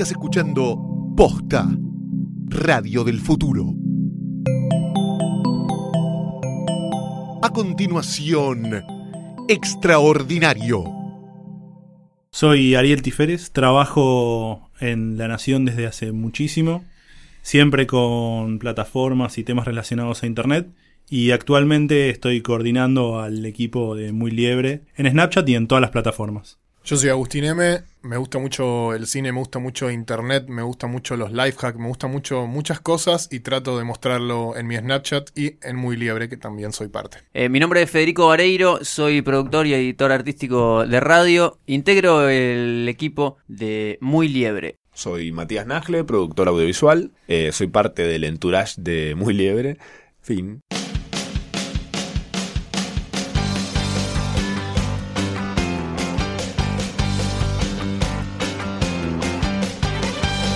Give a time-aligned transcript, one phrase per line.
[0.00, 0.78] Estás escuchando
[1.14, 1.68] Posta,
[2.46, 3.74] Radio del Futuro.
[7.42, 8.82] A continuación,
[9.46, 10.84] Extraordinario.
[12.30, 16.82] Soy Ariel Tiferes, trabajo en La Nación desde hace muchísimo,
[17.42, 20.70] siempre con plataformas y temas relacionados a Internet,
[21.10, 25.90] y actualmente estoy coordinando al equipo de Muy Liebre en Snapchat y en todas las
[25.90, 26.59] plataformas.
[26.90, 30.88] Yo soy Agustín M, me gusta mucho el cine, me gusta mucho internet, me gusta
[30.88, 34.76] mucho los life hacks, me gusta mucho muchas cosas y trato de mostrarlo en mi
[34.76, 37.18] Snapchat y en Muy Liebre, que también soy parte.
[37.32, 42.88] Eh, mi nombre es Federico Vareiro, soy productor y editor artístico de radio, integro el
[42.88, 44.74] equipo de Muy Liebre.
[44.92, 49.78] Soy Matías Nagle, productor audiovisual, eh, soy parte del entourage de Muy Liebre,
[50.22, 50.60] fin.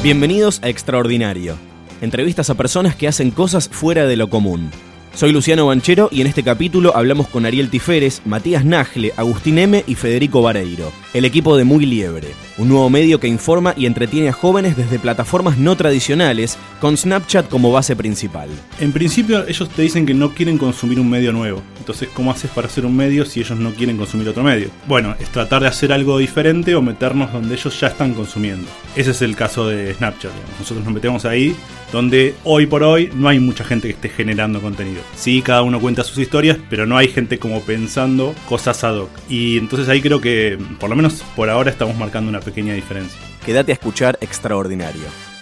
[0.04, 1.56] Bienvenidos a Extraordinario,
[2.02, 4.70] entrevistas a personas que hacen cosas fuera de lo común.
[5.14, 9.84] Soy Luciano Banchero y en este capítulo hablamos con Ariel Tiferes, Matías Nagle, Agustín M
[9.86, 14.30] y Federico Vareiro, el equipo de Muy Liebre, un nuevo medio que informa y entretiene
[14.30, 18.48] a jóvenes desde plataformas no tradicionales, con Snapchat como base principal.
[18.80, 22.50] En principio ellos te dicen que no quieren consumir un medio nuevo, entonces ¿cómo haces
[22.50, 24.68] para hacer un medio si ellos no quieren consumir otro medio?
[24.88, 28.66] Bueno, es tratar de hacer algo diferente o meternos donde ellos ya están consumiendo.
[28.96, 31.54] Ese es el caso de Snapchat, nosotros nos metemos ahí
[31.94, 35.00] donde hoy por hoy no hay mucha gente que esté generando contenido.
[35.16, 39.10] Sí, cada uno cuenta sus historias, pero no hay gente como pensando cosas ad hoc.
[39.28, 43.18] Y entonces ahí creo que, por lo menos por ahora, estamos marcando una pequeña diferencia.
[43.44, 45.33] Quédate a escuchar Extraordinario.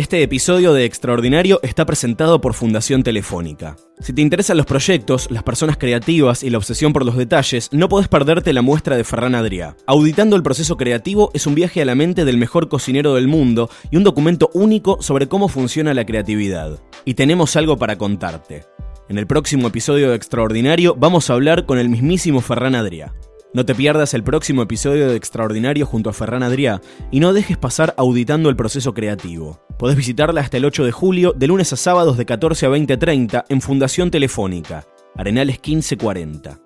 [0.00, 3.76] Este episodio de Extraordinario está presentado por Fundación Telefónica.
[3.98, 7.90] Si te interesan los proyectos, las personas creativas y la obsesión por los detalles, no
[7.90, 9.76] podés perderte la muestra de Ferran Adrià.
[9.86, 13.68] Auditando el proceso creativo es un viaje a la mente del mejor cocinero del mundo
[13.90, 16.80] y un documento único sobre cómo funciona la creatividad.
[17.04, 18.64] Y tenemos algo para contarte.
[19.10, 23.12] En el próximo episodio de Extraordinario vamos a hablar con el mismísimo Ferran Adrià.
[23.52, 26.80] No te pierdas el próximo episodio de Extraordinario junto a Ferran Adrià
[27.10, 29.60] y no dejes pasar auditando el proceso creativo.
[29.76, 33.46] Podés visitarla hasta el 8 de julio, de lunes a sábados de 14 a 20.30
[33.48, 34.84] en Fundación Telefónica,
[35.16, 36.60] Arenales 1540.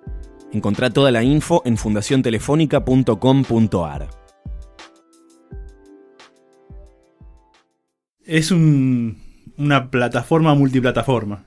[0.53, 4.09] Encontrá toda la info en fundaciontelefónica.com.ar.
[8.27, 9.23] Es un-
[9.57, 11.47] una plataforma multiplataforma.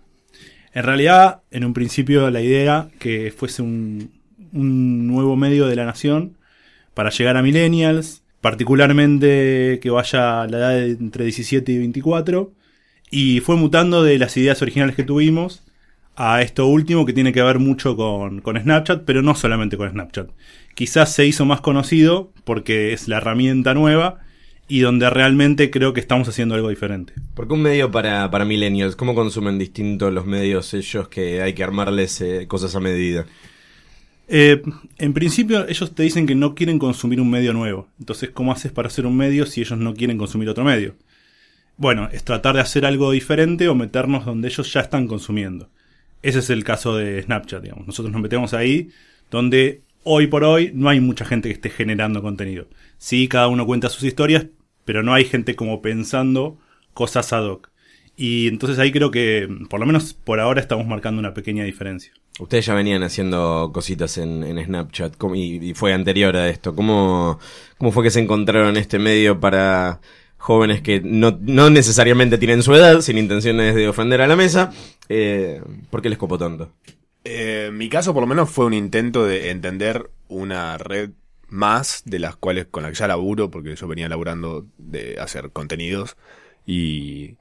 [0.73, 4.16] En realidad, en un principio la idea que fuese un,
[4.53, 6.37] un nuevo medio de la nación
[6.93, 12.51] para llegar a millennials, particularmente que vaya a la edad de entre 17 y 24,
[13.09, 15.63] y fue mutando de las ideas originales que tuvimos
[16.17, 20.29] a esto último que tiene que ver mucho con, Snapchat, pero no solamente con Snapchat.
[20.73, 24.19] Quizás se hizo más conocido porque es la herramienta nueva
[24.67, 27.13] y donde realmente creo que estamos haciendo algo diferente.
[27.35, 31.63] Porque un medio para, para millennials, ¿cómo consumen distintos los medios ellos que hay que
[31.63, 33.25] armarles eh, cosas a medida?
[34.27, 34.61] Eh,
[34.97, 37.87] en principio ellos te dicen que no quieren consumir un medio nuevo.
[37.99, 40.95] Entonces, ¿cómo haces para hacer un medio si ellos no quieren consumir otro medio?
[41.77, 45.69] Bueno, es tratar de hacer algo diferente o meternos donde ellos ya están consumiendo.
[46.23, 47.87] Ese es el caso de Snapchat, digamos.
[47.87, 48.89] Nosotros nos metemos ahí
[49.29, 52.67] donde hoy por hoy no hay mucha gente que esté generando contenido.
[52.97, 54.47] Sí, cada uno cuenta sus historias,
[54.85, 56.59] pero no hay gente como pensando
[56.93, 57.69] cosas ad hoc.
[58.15, 62.13] Y entonces ahí creo que, por lo menos por ahora, estamos marcando una pequeña diferencia.
[62.39, 66.75] Ustedes ya venían haciendo cositas en, Snapchat ¿cómo- y, fue anterior a esto.
[66.75, 67.39] ¿Cómo,
[67.77, 70.01] ¿Cómo fue que se encontraron este medio para
[70.37, 74.71] jóvenes que no, no necesariamente tienen su edad, sin intenciones de ofender a la mesa?
[75.09, 76.71] Eh, ¿Por qué les copó tanto?
[77.23, 81.09] Eh, mi caso, por lo menos, fue un intento de entender una red
[81.49, 85.51] más de las cuales con la que ya laburo, porque yo venía laburando de hacer
[85.51, 86.17] contenidos
[86.65, 87.35] y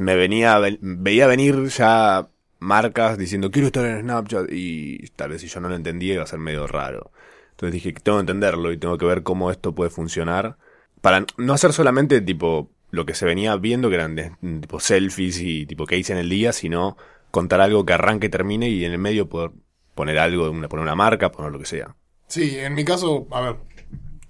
[0.00, 2.28] me venía, ve- veía venir ya
[2.58, 6.22] marcas diciendo quiero estar en Snapchat y tal vez si yo no lo entendía iba
[6.24, 7.10] a ser medio raro.
[7.50, 10.56] Entonces dije que tengo que entenderlo y tengo que ver cómo esto puede funcionar
[11.00, 14.16] para no hacer solamente tipo lo que se venía viendo que eran
[14.60, 16.96] tipo selfies y tipo que hice en el día, sino
[17.30, 19.50] contar algo que arranque y termine y en el medio poder
[19.94, 21.94] poner algo, una, poner una marca, poner lo que sea.
[22.28, 23.56] Sí, en mi caso, a ver,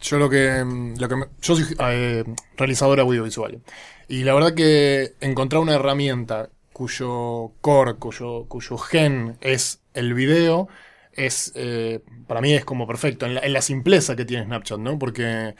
[0.00, 2.25] yo lo que, mm, lo que me- yo soy eh,
[2.56, 3.62] realizador audiovisual
[4.09, 10.69] y la verdad que encontrar una herramienta cuyo core, cuyo, cuyo gen es el video,
[11.12, 14.99] es eh, para mí es como perfecto, en la, simpleza que tiene Snapchat, ¿no?
[14.99, 15.55] Porque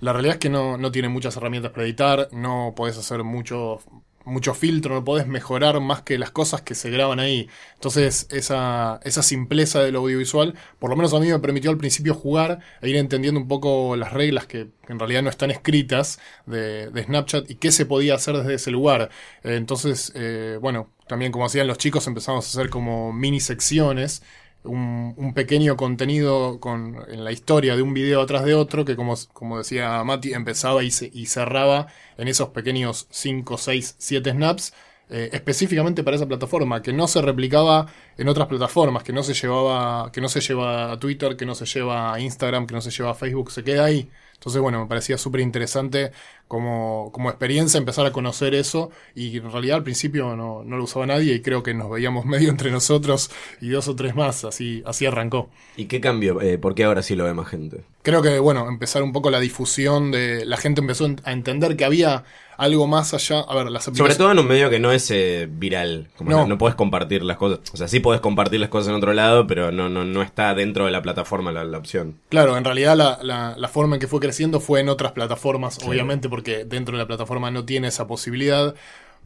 [0.00, 3.78] la realidad es que no, no tiene muchas herramientas para editar, no podés hacer mucho,
[4.26, 7.48] mucho filtro, no podés mejorar más que las cosas que se graban ahí.
[7.74, 12.14] Entonces, esa, esa simpleza del audiovisual, por lo menos a mí me permitió al principio
[12.14, 16.90] jugar e ir entendiendo un poco las reglas que, en realidad no están escritas de,
[17.04, 19.10] Snapchat y qué se podía hacer desde ese lugar.
[19.42, 24.22] Entonces, eh, bueno, también como hacían los chicos empezamos a hacer como mini secciones
[24.64, 29.14] un, pequeño contenido con, en la historia de un video atrás de otro que como,
[29.32, 31.88] como decía Mati empezaba y cerraba
[32.18, 34.72] en esos pequeños 5, 6, 7 snaps
[35.08, 37.86] eh, específicamente para esa plataforma que no se replicaba
[38.18, 41.54] en otras plataformas que no se llevaba que no se lleva a Twitter que no
[41.54, 44.10] se lleva a Instagram que no se lleva a Facebook se queda ahí.
[44.34, 46.10] Entonces bueno me parecía súper interesante
[46.48, 50.84] como, como experiencia empezar a conocer eso y en realidad al principio no, no lo
[50.84, 54.44] usaba nadie y creo que nos veíamos medio entre nosotros y dos o tres más,
[54.44, 55.50] así, así arrancó.
[55.76, 56.40] ¿Y qué cambió?
[56.40, 57.80] Eh, ¿Por qué ahora sí lo ve más gente?
[58.02, 60.46] Creo que, bueno, empezar un poco la difusión de...
[60.46, 62.22] La gente empezó a entender que había
[62.56, 63.40] algo más allá...
[63.40, 66.08] A ver, las Sobre todo en un medio que no es eh, viral.
[66.16, 66.36] Como No.
[66.42, 66.46] no.
[66.46, 67.58] no puedes compartir las cosas.
[67.72, 70.54] O sea, sí puedes compartir las cosas en otro lado, pero no, no, no está
[70.54, 72.14] dentro de la plataforma la, la opción.
[72.28, 75.80] Claro, en realidad la, la- la forma en que fue creciendo fue en otras plataformas,
[75.84, 78.74] obviamente, porque dentro de la plataforma no tiene esa posibilidad.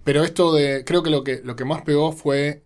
[0.05, 0.85] Pero esto de.
[0.85, 2.63] Creo que lo que, lo que más pegó fue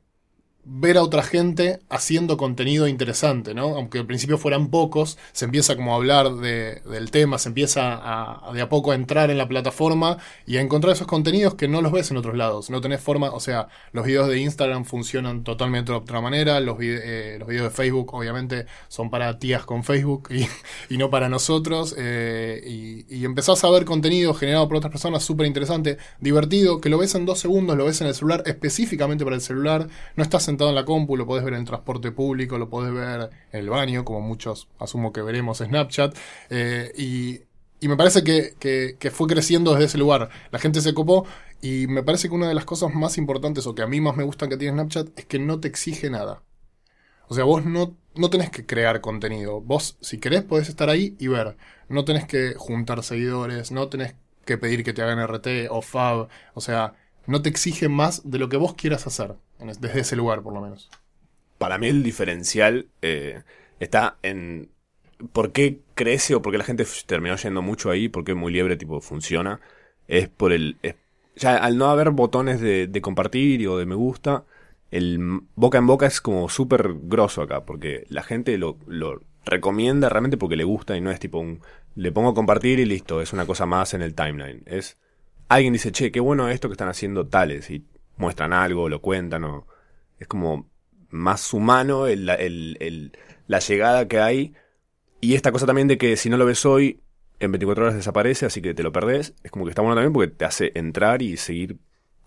[0.67, 3.77] ver a otra gente haciendo contenido interesante, ¿no?
[3.77, 7.99] Aunque al principio fueran pocos, se empieza como a hablar de- del tema, se empieza
[8.03, 11.69] a, de a poco a entrar en la plataforma y a encontrar esos contenidos que
[11.69, 12.71] no los ves en otros lados.
[12.71, 16.77] No tenés forma, o sea, los videos de Instagram funcionan totalmente de otra manera, los,
[16.81, 20.29] eh, videos de Facebook obviamente son para tías con Facebook
[20.91, 25.23] y, no para nosotros, eh, y, y empezás a ver contenido generado por otras personas
[25.25, 29.25] súper interesante, divertido, que lo ves en dos segundos, lo ves en el celular, específicamente
[29.25, 32.69] para el celular, no estás en la compu, lo podés ver en transporte público, lo
[32.71, 36.17] podés ver en el baño, como muchos asumo que veremos en Snapchat,
[36.51, 37.41] eh, y,
[37.81, 40.31] y me parece que, que- que fue creciendo desde ese lugar.
[40.51, 41.27] La gente se copó
[41.61, 44.17] y me parece que una de las cosas más importantes o que a mí más
[44.17, 46.43] me gustan que tiene Snapchat es que no te exige nada.
[47.29, 49.61] O sea, vos no, no tenés que crear contenido.
[49.61, 51.57] Vos, si querés, podés estar ahí y ver.
[51.89, 54.15] No tenés que juntar seguidores, no tenés
[54.45, 56.29] que pedir que te hagan RT o Fab.
[56.55, 56.95] O sea,
[57.27, 59.35] no te exige más de lo que vos quieras hacer.
[59.59, 60.91] Desde ese lugar, por lo menos.
[61.59, 63.43] Para mí el diferencial eh,
[63.81, 64.71] está en
[65.33, 68.53] por qué crece o por qué la gente terminó yendo mucho ahí, por qué muy
[68.53, 69.61] liebre tipo funciona.
[70.09, 70.77] Es por el...
[70.83, 70.97] es-
[71.37, 74.45] ya al no haber botones de, compartir o de me gusta,
[74.93, 75.19] el
[75.57, 80.37] boca en boca es como súper grosso acá, porque la gente lo, lo recomienda realmente
[80.37, 81.61] porque le gusta y no es tipo un...
[81.97, 84.63] Le pongo compartir y listo, es una cosa más en el timeline.
[84.67, 84.97] Es...
[85.49, 87.85] Alguien dice, che, qué bueno esto que están haciendo tales y
[88.17, 89.67] muestran algo, lo cuentan o...
[90.19, 90.69] Es como
[91.11, 93.13] más humano el- el- el-
[93.47, 94.55] la llegada que hay.
[95.21, 97.01] Y esta cosa también de que si no lo ves hoy,
[97.41, 99.35] en 24 horas desaparece, así que te lo perdés.
[99.43, 101.77] Es como que está bueno también porque te hace entrar y seguir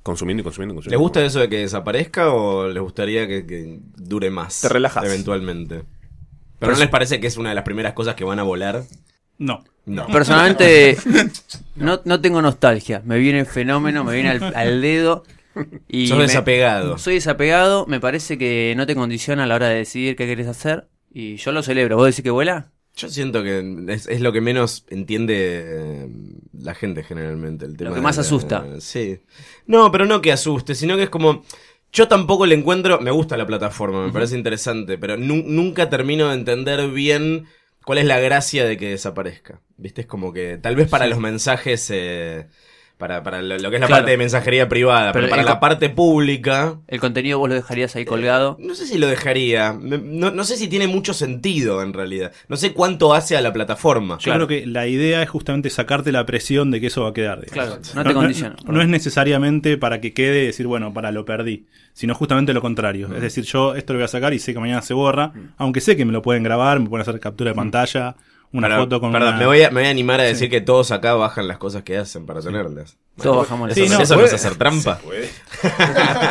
[0.03, 1.01] consumiendo y consumiendo y ¿Les consumiendo.
[1.01, 4.61] gusta eso de que desaparezca o les gustaría que, que dure más?
[4.61, 5.03] Te relajas.
[5.05, 5.83] Eventualmente.
[6.59, 8.83] ¿Pero no les parece que es una de las primeras cosas que van a volar?
[9.37, 9.63] No.
[9.85, 10.07] No.
[10.11, 10.97] Personalmente,
[11.75, 13.01] no, no tengo nostalgia.
[13.05, 15.23] Me viene el fenómeno, me viene al, al dedo.
[15.87, 16.97] Y Sos me- desapegado.
[16.97, 17.85] Soy desapegado.
[17.87, 20.87] Me parece que no te condiciona a la hora de decidir qué querés hacer.
[21.13, 21.95] Y yo lo celebro.
[21.95, 22.71] ¿Vos decís que vuela?
[22.95, 26.07] Yo siento que es, es lo que menos entiende eh,
[26.59, 27.65] la gente generalmente.
[27.65, 28.65] El tema que de más la- asusta.
[28.79, 29.19] Sí.
[29.67, 31.43] No, pero no que asuste, sino que es como...
[31.93, 32.99] Yo tampoco le encuentro...
[32.99, 37.45] Me gusta la plataforma, me parece interesante, pero nu- nunca termino de entender bien
[37.87, 39.61] cuál es la gracia de que desaparezca.
[39.77, 40.01] ¿Viste?
[40.01, 41.89] Es como que tal vez para los mensajes...
[41.89, 42.47] eh,
[42.97, 44.01] para, para lo, lo que es la Claro.
[44.01, 46.79] parte de mensajería privada, pero, Pero para el la parte pública...
[46.87, 48.57] El contenido vos lo dejarías ahí colgado.
[48.59, 49.73] No sé si lo dejaría.
[49.73, 52.31] Me- No, no sé si tiene mucho sentido en realidad.
[52.47, 54.17] No sé cuánto hace a la plataforma.
[54.19, 57.13] Yo creo que la idea es justamente sacarte la presión de que eso va a
[57.13, 57.41] quedar.
[57.41, 57.53] digamos.
[57.77, 58.55] Claro, no te condiciona.
[58.65, 62.61] No, es necesariamente para que quede y decir, bueno, para lo perdí, sino justamente lo
[62.61, 63.09] contrario.
[63.13, 65.81] Es decir, yo esto lo voy a sacar y sé que mañana se borra, aunque
[65.81, 68.15] sé que me lo pueden grabar, me pueden hacer captura de pantalla,
[68.53, 70.49] una Pero, foto con perdón, una- me, voy a, me voy a animar a decir
[70.49, 72.97] que todos acá bajan las cosas que hacen para tenerlas.
[73.21, 74.99] Todos bajamos las ¿Eso, Sí, no, eso no es hacer trampa?
[74.99, 75.29] Puede.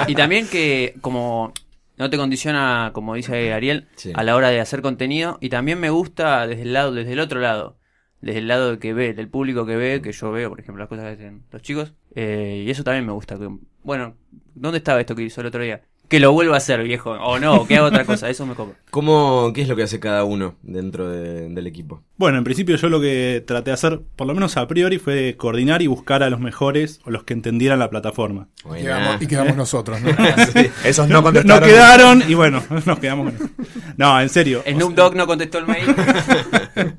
[0.06, 1.52] y también que como
[1.96, 4.12] no te condiciona, como dice Ariel, Sí.
[4.14, 5.38] a la hora de hacer contenido.
[5.40, 7.78] Y también me gusta desde el lado, desde el otro lado.
[8.20, 10.80] Desde el lado de que ve, del público que ve, que yo veo, por ejemplo,
[10.82, 11.92] las cosas que hacen los chicos.
[12.14, 13.38] Eh, y eso también me gusta.
[13.38, 13.48] que-
[13.82, 14.16] bueno,
[14.54, 15.82] ¿dónde estaba esto que hizo el otro día?
[16.08, 17.10] Que lo vuelva a hacer, viejo.
[17.12, 18.72] O no, o que haga otra cosa, eso me copa.
[18.90, 22.02] ¿Cómo, ¿Qué es lo que hace cada uno dentro de- del equipo?
[22.16, 25.34] Bueno, en principio yo lo que traté de hacer, por lo menos a priori, fue
[25.36, 28.48] coordinar y buscar a los mejores o los que entendieran la plataforma.
[28.78, 30.10] Y quedamos, y quedamos nosotros, ¿no?
[30.84, 31.68] Esos no No contestaron.
[31.68, 33.54] quedaron y bueno, nos quedamos con eso.
[33.96, 34.62] No, en serio.
[34.66, 35.86] Snoop Dogg no contestó el mail.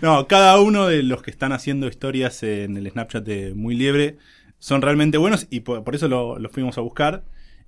[0.00, 4.16] No, cada uno de los que están haciendo historias en el Snapchat de Muy Liebre
[4.58, 7.22] son realmente buenos y por, por eso lo, los fuimos a buscar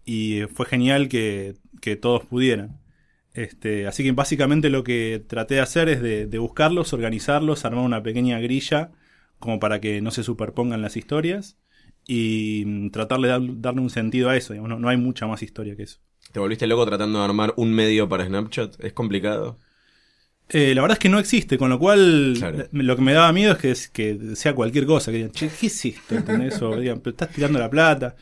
[0.06, 2.80] y fue genial que, que todos pudieran.
[3.34, 7.84] Este, así que básicamente lo que traté de hacer es de, de buscarlos, organizarlos, armar
[7.84, 8.92] una pequeña grilla
[9.38, 11.58] como para que no se superpongan las historias
[12.06, 14.54] y mm, tratar de dar- darle un sentido a eso.
[14.54, 15.98] digamos, no, no hay mucha más historia que eso.
[16.32, 18.82] ¿Te volviste loco tratando de armar un medio para Snapchat?
[18.82, 19.58] ¿Es complicado?
[20.48, 22.68] Eh, la verdad es que no existe, con lo cual Claro.
[22.70, 25.66] lo que me daba miedo es que, que sea cualquier cosa, que digan, che, ¿qué
[25.66, 26.14] es esto?
[26.14, 26.62] ¿Entendés?
[26.62, 28.14] O digan, pero estás tirando la plata.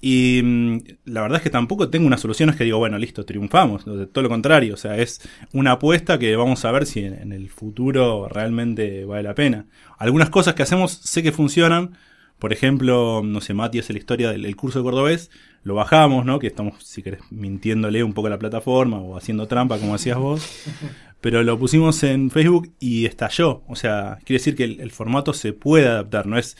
[0.00, 3.24] Y mm, la verdad es que tampoco tengo una solución, es que digo, bueno, listo,
[3.24, 3.84] triunfamos.
[3.84, 5.20] Todo lo contrario, o sea, es
[5.52, 9.66] una apuesta que vamos a ver si en, en el futuro realmente vale la pena.
[9.98, 11.96] Algunas cosas que hacemos sé que funcionan.
[12.38, 15.28] Por ejemplo, no sé, Mati hace la historia del el curso de cordobés,
[15.64, 16.38] lo bajamos, ¿no?
[16.38, 20.18] Que estamos, si querés, mintiéndole un poco a la plataforma o haciendo trampa, como hacías
[20.18, 20.48] vos
[21.20, 23.62] pero lo pusimos en Facebook y estalló.
[23.66, 26.56] O sea, quiere decir que el, el formato se puede adaptar, no es,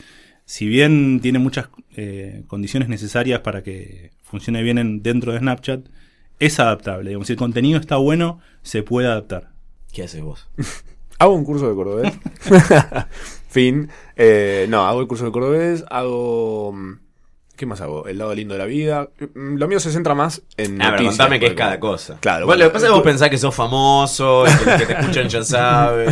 [0.49, 5.85] si bien tiene muchas eh, condiciones necesarias para que funcione bien en- dentro de Snapchat,
[6.39, 7.09] es adaptable.
[7.11, 9.51] Digamos, si el contenido está bueno, se puede adaptar.
[9.93, 10.49] ¿Qué haces vos?
[11.19, 12.13] Hago un curso de cordobés.
[13.49, 13.89] fin.
[14.15, 16.73] Eh, no, hago el curso de cordobés, hago...
[17.59, 18.07] ¿Qué más hago?
[18.07, 19.09] El lado lindo de la vida.
[19.35, 20.81] Mm, Lo mío se centra más en...
[20.81, 22.17] Ah, pero noticias, contame qué es cada cosa.
[22.21, 24.45] Claro, Bueno, lo que pasa es que vos pensás que sos famoso,
[24.77, 26.07] que te escuchan ya sabe.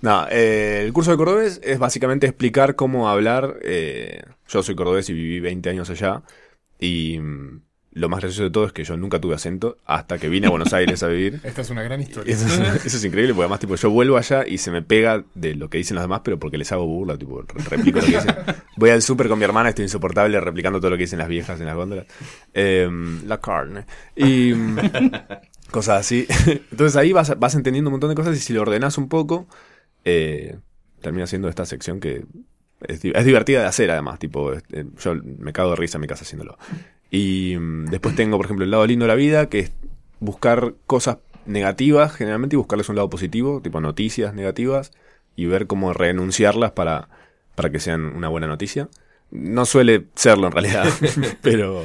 [0.00, 3.58] No, eh, el curso de cordobés es básicamente explicar cómo hablar.
[3.62, 6.22] eh, yo soy cordobés y viví 20 años allá.
[6.80, 7.60] Y mm,
[7.94, 10.50] lo más gracioso de todo es que yo nunca tuve acento hasta que vine a
[10.50, 11.40] Buenos Aires a vivir.
[11.44, 12.34] Esta es una gran historia.
[12.34, 15.24] Eso es, eso es increíble, porque además, tipo, yo vuelvo allá y se me pega
[15.34, 18.06] de lo que dicen los demás, pero porque les hago burla, tipo, re- replico lo
[18.06, 18.34] que dicen.
[18.76, 21.60] Voy al súper con mi hermana, estoy insoportable replicando todo lo que dicen las viejas
[21.60, 22.06] en las góndolas.
[22.54, 23.84] Em, la carne.
[24.16, 24.78] Y mm,
[25.70, 26.26] cosas así.
[26.70, 29.46] Entonces ahí vas, vas entendiendo un montón de cosas y si lo ordenás un poco,
[30.04, 30.56] eh,
[31.00, 32.24] termina siendo esta sección que
[32.88, 34.62] es divertida de hacer además, tipo, eh,
[34.98, 36.58] yo me cago de risa en mi casa haciéndolo.
[37.12, 39.72] Y mm, después tengo, por ejemplo, el lado lindo de la vida, que es
[40.18, 44.90] buscar cosas negativas, generalmente, y buscarles un lado positivo, tipo noticias negativas,
[45.36, 47.08] y ver cómo renunciarlas para,
[47.54, 48.88] para que sean una buena noticia.
[49.30, 50.86] No suele serlo en realidad,
[51.42, 51.82] pero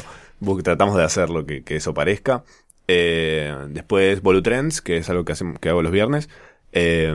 [0.63, 2.43] tratamos de hacerlo que, que eso parezca.
[2.87, 6.29] Eh, después Volutrends, que es algo que, hacemos, que hago los viernes,
[6.71, 7.13] eh,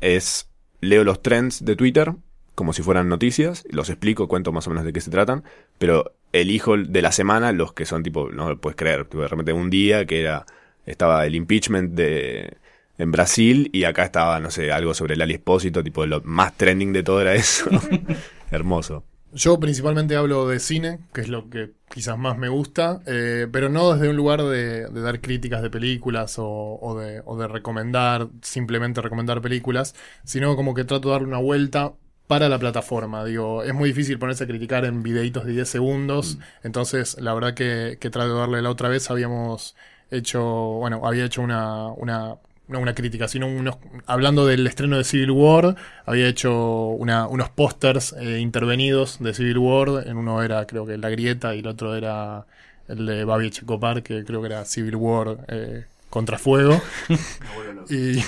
[0.00, 0.48] es
[0.80, 2.14] leo los trends de Twitter
[2.58, 5.44] como si fueran noticias, los explico, cuento más o menos de qué se tratan,
[5.78, 9.28] pero elijo de la semana los que son tipo, no lo puedes creer, tipo, de
[9.28, 10.46] repente un día que era,
[10.86, 12.56] estaba el impeachment de
[12.98, 16.56] en Brasil y acá estaba, no sé, algo sobre el Ali Espósito, tipo lo más
[16.56, 17.70] trending de todo era eso.
[18.50, 19.04] Hermoso.
[19.32, 23.68] Yo principalmente hablo de cine, que es lo que quizás más me gusta, eh, pero
[23.68, 27.46] no desde un lugar de, de dar críticas de películas o, o de, o de
[27.46, 31.92] recomendar, simplemente recomendar películas, sino como que trato de darle una vuelta
[32.28, 33.24] para la plataforma.
[33.24, 37.54] Digo, es muy difícil ponerse a criticar en videitos de 10 segundos, entonces la verdad
[37.54, 39.74] que, que trato de darle la otra vez, habíamos
[40.10, 42.36] hecho, bueno, había hecho una, una
[42.68, 47.48] no una crítica, sino unos, hablando del estreno de Civil War, había hecho una, unos
[47.48, 51.66] pósters eh, intervenidos de Civil War, en uno era creo que La Grieta y el
[51.66, 52.46] otro era
[52.86, 56.80] el de Babi Checopar, que creo que era Civil War eh, contra fuego.
[57.90, 58.22] y,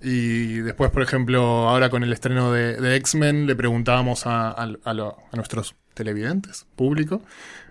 [0.00, 4.62] y después, por ejemplo, ahora con el estreno de, de X-Men, le preguntábamos a, a,
[4.84, 7.22] a lo- a nuestros televidentes, público,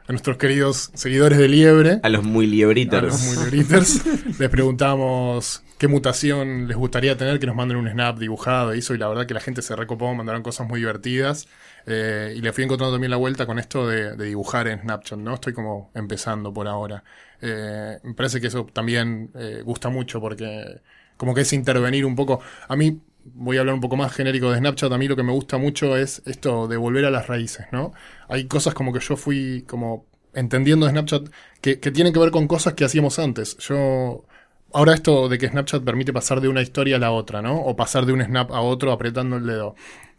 [0.08, 3.04] a nuestros queridos seguidores de Liebre, A los muy a liebritas.
[3.04, 4.01] los muy gritters.
[4.39, 8.94] Les preguntamos qué mutación les gustaría tener, que nos manden un snap dibujado y eso,
[8.96, 11.48] y la verdad que la gente se recopó, mandaron cosas muy divertidas.
[11.86, 15.20] eh, y le fui encontrando también la vuelta con esto de, de dibujar en Snapchat,
[15.20, 15.34] ¿no?
[15.36, 17.04] Estoy como empezando por ahora.
[17.42, 20.82] Eh, me parece que eso también eh, gusta mucho porque
[21.18, 22.42] como que es intervenir un poco.
[22.68, 25.24] A mí, voy a hablar un poco más genérico de Snapchat, a mí lo que
[25.24, 27.94] me gusta mucho es esto de volver a las raíces, ¿no?
[28.27, 31.30] Hay cosas como que yo fui como entendiendo Snapchat
[31.62, 33.58] que, que tienen que ver con cosas que hacíamos antes.
[33.58, 34.25] Yo,
[34.74, 37.60] ahora esto de que Snapchat permite pasar de una historia a la otra, ¿no?
[37.62, 39.75] O pasar de un snap a otro apretando el dedo.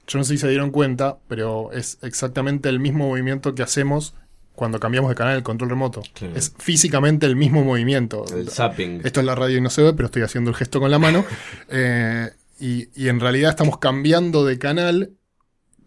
[0.06, 4.14] Yo no sé si se dieron cuenta, pero es exactamente el mismo movimiento que hacemos
[4.56, 6.02] cuando cambiamos de canal el control remoto.
[6.34, 8.24] Es físicamente el mismo movimiento.
[8.34, 9.02] El zapping.
[9.04, 10.98] Esto es la radio y no se ve, pero estoy haciendo el gesto con la
[10.98, 11.24] mano.
[11.68, 15.10] Eh, y, y en realidad estamos cambiando de canal,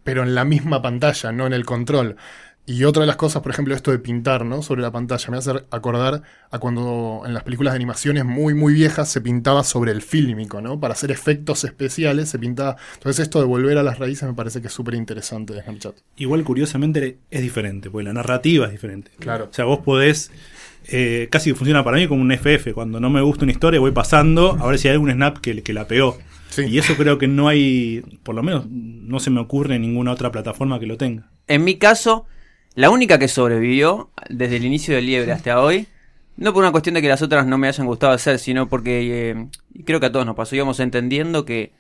[0.03, 2.17] pero en la misma pantalla, no en el control.
[2.69, 4.61] Y otra de las cosas, por ejemplo, esto de pintar, ¿no?
[4.61, 6.21] Sobre la pantalla, me hace acordar
[6.51, 10.61] a cuando en las películas de animaciones muy, muy viejas se pintaba sobre el fílmico,
[10.61, 10.79] ¿no?
[10.79, 12.75] Para hacer efectos especiales se pintaba.
[12.93, 15.95] Entonces esto de volver a las raíces me parece que es súper interesante de Snapchat.
[16.17, 19.09] Igual, curiosamente, es diferente, porque la narrativa es diferente.
[19.17, 19.47] Claro.
[19.49, 20.29] O sea, vos podés.
[20.89, 22.73] eh, casi funciona para mí como un FF.
[22.75, 25.63] Cuando no me gusta una historia, voy pasando a ver si hay algún snap que,
[25.63, 26.19] que la pegó.
[26.49, 26.65] Sí.
[26.65, 28.03] Y eso creo que no hay.
[28.21, 31.31] Por lo menos no se me ocurre en ninguna otra plataforma que lo tenga.
[31.47, 32.27] En mi caso,
[32.75, 35.87] la única que sobrevivió desde el inicio del Liebre hasta hoy,
[36.37, 39.31] no por una cuestión de que las otras no me hayan gustado hacer, sino porque
[39.31, 39.47] eh,
[39.85, 41.73] creo que a todos nos pasó, íbamos entendiendo que,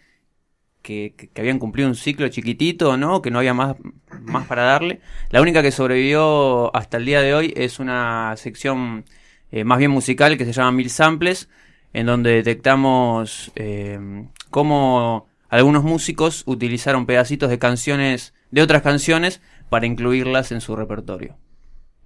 [0.81, 3.21] que, que- que habían cumplido un ciclo chiquitito, ¿no?
[3.21, 3.75] Que no había más,
[4.21, 4.99] más para darle.
[5.29, 9.05] La única que sobrevivió hasta el día de hoy es una sección
[9.51, 11.49] eh, más bien musical que se llama Mil Samples,
[11.93, 19.85] en donde detectamos eh, cómo algunos músicos utilizaron pedacitos de canciones, de otras canciones, para
[19.85, 21.35] incluirlas en su repertorio.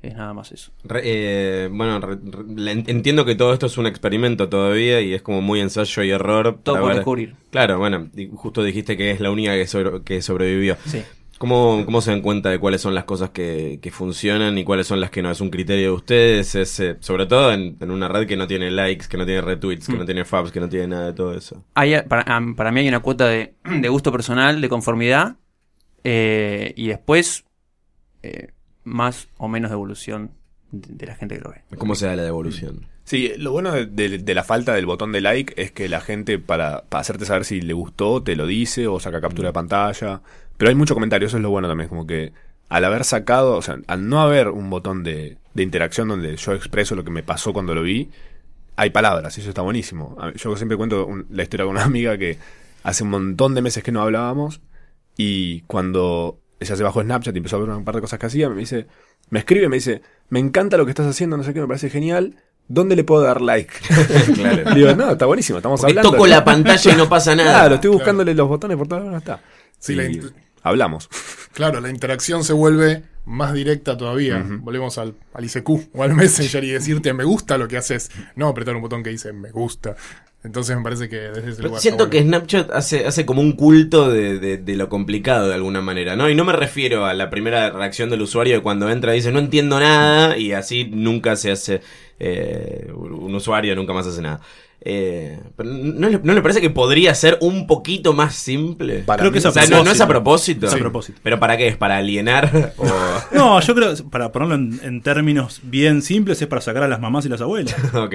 [0.01, 0.71] Es nada más eso.
[0.83, 5.21] Re- eh, bueno, re- re- entiendo que todo esto es un experimento todavía y es
[5.21, 6.59] como muy ensayo y error.
[6.61, 7.35] Todo para por ver- descubrir.
[7.51, 10.75] Claro, bueno, justo dijiste que es la única que, sobre- que sobrevivió.
[10.85, 11.03] Sí.
[11.37, 14.87] ¿Cómo, ¿Cómo se dan cuenta de cuáles son las cosas que, que funcionan y cuáles
[14.87, 15.31] son las que no?
[15.31, 16.55] ¿Es un criterio de ustedes?
[16.55, 19.41] Es, eh, sobre todo en, en una red que no tiene likes, que no tiene
[19.41, 21.63] retweets, que no tiene faps, que no tiene nada de todo eso.
[21.75, 25.35] Hay, para, para mí hay una cuota de, de gusto personal, de conformidad,
[26.03, 27.45] eh, y después
[28.23, 28.49] eh,
[28.83, 30.31] más o menos de evolución
[30.71, 31.61] de, de la gente que lo ve.
[31.77, 32.87] ¿Cómo se da la devolución?
[33.05, 35.99] Sí, lo bueno de, de- de la falta del botón de like es que la
[36.01, 39.53] gente, para, para hacerte saber si le gustó, te lo dice o saca captura de
[39.53, 40.21] pantalla.
[40.57, 41.89] Pero hay mucho comentario, eso es lo bueno también.
[41.89, 42.31] Como que
[42.69, 46.53] al haber sacado, o sea, al no haber un botón de, de interacción donde yo
[46.53, 48.09] expreso lo que me pasó cuando lo vi,
[48.77, 50.15] hay palabras, y eso está buenísimo.
[50.35, 52.37] Yo siempre cuento un- la historia con una amiga que
[52.83, 54.61] hace un montón de meses que no hablábamos
[55.17, 58.25] y cuando ella se bajó Snapchat y empezó a ver un par de cosas que
[58.25, 58.87] hacía, me dice,
[59.29, 61.89] me escribe, me dice, me encanta lo que estás haciendo, no sé qué, me parece
[61.89, 62.35] genial.
[62.67, 63.73] ¿Dónde le puedo dar like?
[64.35, 64.73] Claro.
[64.73, 66.11] Digo, no, está buenísimo, estamos Porque hablando.
[66.11, 67.51] toco la pantalla y no pasa nada.
[67.51, 69.41] Claro, estoy buscándole los botones por todas no está.
[69.79, 70.09] Sí, la
[70.61, 71.09] hablamos.
[71.53, 74.43] Claro, la interacción se vuelve más directa todavía.
[74.47, 78.11] Volvemos al, al ICQ o al Messenger y decirte me gusta lo que haces.
[78.35, 79.95] No apretar un botón que dice me gusta.
[80.43, 81.79] Entonces me parece que desde ese lugar.
[81.79, 82.21] siento que.
[82.21, 86.29] Snapchat hace, hace como un culto de, de- de lo complicado de alguna manera, ¿no?
[86.29, 89.31] Y no me refiero a la primera reacción del usuario de cuando entra y dice
[89.31, 91.81] no entiendo nada y así nunca se hace,
[92.19, 94.39] eh, un usuario nunca más hace nada.
[94.85, 98.99] Eh, pero ¿no, le, ¿No le parece que podría ser un poquito más simple?
[98.99, 100.67] Para Creo mí- que es a o sea, no, no es a propósito.
[100.67, 101.21] Es a propósito.
[101.23, 101.67] ¿Pero para qué?
[101.67, 102.73] ¿Es para alienar?
[102.77, 102.85] O...
[103.33, 106.99] No, yo creo, para ponerlo en, en términos bien simples, es para sacar a las
[106.99, 107.73] mamás y las abuelas.
[107.93, 108.13] ok.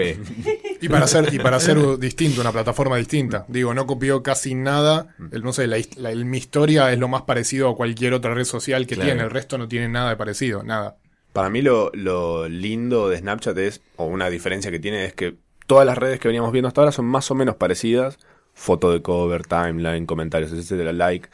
[0.82, 3.46] Y para hacer, y para hacer distinto, una plataforma distinta.
[3.48, 5.14] Digo, no copió casi nada.
[5.32, 8.44] El, no sé, la, el- mi historia es lo más parecido a cualquier otra red
[8.44, 9.08] social que Claro.
[9.10, 9.22] tiene.
[9.24, 10.96] El resto no tiene nada de parecido, nada.
[11.38, 15.36] Para mí lo, lindo de Snapchat es, o una diferencia que tiene, es que
[15.68, 18.18] todas las redes que veníamos viendo hasta ahora son más o menos parecidas.
[18.54, 21.28] Foto de cover, timeline, comentarios, etcétera, like.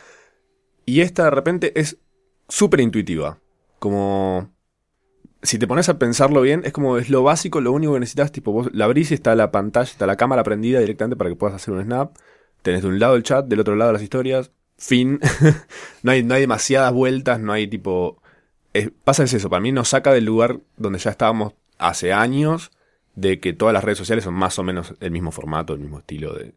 [0.84, 1.96] Y esta de repente es
[2.50, 3.38] súper intuitiva.
[3.78, 4.52] Como...
[5.40, 8.30] Si te pones a pensarlo bien, es como es lo básico, lo único que necesitas,
[8.30, 11.36] tipo, vos la abrís y está la pantalla, está la cámara prendida directamente para que
[11.36, 12.14] puedas hacer un snap.
[12.60, 14.50] Tenés de un lado el chat, del otro lado las historias.
[14.76, 15.18] Fin.
[16.02, 18.20] no, hay, no hay demasiadas vueltas, no hay tipo
[18.74, 22.70] es- pasa es eso, para mí nos saca del lugar donde ya estábamos hace años,
[23.14, 25.98] de que todas las redes sociales son más o menos el mismo formato, el mismo
[26.00, 26.54] estilo de,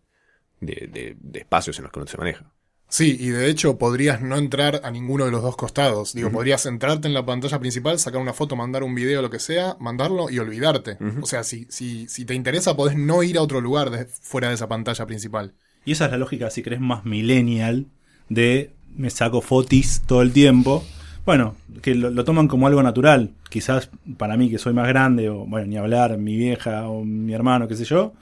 [0.59, 2.51] de, de- de espacios en los que uno se maneja.
[2.89, 6.13] Sí, y de hecho podrías no entrar a ninguno de los dos costados.
[6.13, 9.39] Digo, podrías entrarte en la pantalla principal, sacar una foto, mandar un video, lo que
[9.39, 10.97] sea, mandarlo y olvidarte.
[11.21, 14.47] O sea, si, si, si te interesa, podés no ir a otro lugar de- fuera
[14.47, 15.53] de esa pantalla principal.
[15.83, 17.87] Y esa es la lógica, si querés, más millennial
[18.29, 20.85] de me saco fotis todo el tiempo.
[21.27, 23.31] Bueno, que lo, lo toman como algo natural.
[23.49, 27.33] Quizás para mí, que soy más grande, o bueno, ni hablar, mi vieja o mi
[27.33, 28.13] hermano, qué sé yo,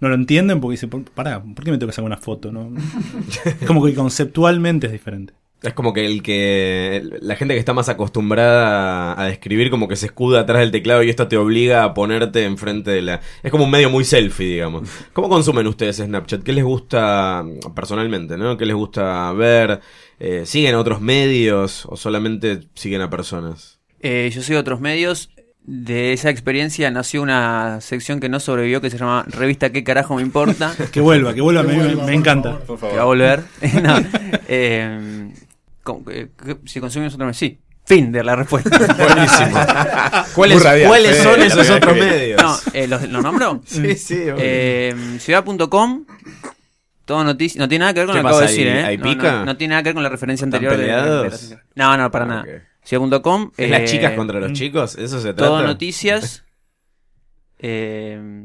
[0.00, 2.50] no lo entienden porque dicen, pará, ¿por qué me tengo que sacar una foto?
[2.50, 2.72] No?
[3.68, 5.34] como que conceptualmente es diferente.
[5.60, 9.96] Es como que el que la gente que está más acostumbrada a escribir como que
[9.96, 13.50] se escuda atrás del teclado y esto te obliga a ponerte enfrente de la es
[13.50, 14.88] como un medio muy selfie, digamos.
[15.12, 16.44] ¿Cómo consumen ustedes Snapchat?
[16.44, 17.44] ¿Qué les gusta
[17.74, 18.56] personalmente, no?
[18.56, 19.80] ¿Qué les gusta ver?
[20.20, 23.80] Eh, ¿Siguen a otros medios o solamente siguen a personas?
[24.00, 25.30] Eh, yo soy de otros medios.
[25.64, 30.14] De esa experiencia nació una sección que no sobrevivió que se llama Revista ¿Qué carajo
[30.16, 30.72] me importa?
[30.92, 32.58] Que vuelva, que vuelva, Que me, vuelva, me por encanta.
[32.64, 32.90] favor.
[32.90, 33.42] que va a volver.
[33.82, 33.96] No,
[34.48, 35.28] eh,
[35.94, 36.28] con- eh,
[36.66, 37.58] si consumimos otro medio, sí.
[37.84, 38.70] Fin de la respuesta.
[38.98, 39.58] Buenísimo.
[40.34, 42.42] ¿Cuáles, radial, ¿cuáles son esos otros medios?
[42.42, 43.62] No, eh, ¿los, ¿los nombro?
[43.66, 44.18] Sí, sí.
[44.18, 46.04] Eh, ciudad.com.
[47.06, 47.58] Todo noticia.
[47.58, 48.98] No tiene nada que ver con ¿Qué lo que acabo de decir, ¿Ahí- ¿eh?
[48.98, 49.32] No, pica?
[49.32, 51.30] no, no tiene nada que ver con la referencia ¿Están anterior.
[51.30, 52.42] de- no, no, para nada.
[52.42, 52.48] Ok.
[52.84, 53.52] ciudad.com.
[53.56, 54.94] ¿Es las chicas contra los chicos?
[54.96, 55.44] ¿Eso se trata?
[55.46, 56.44] Todo noticias.
[57.58, 58.44] eh,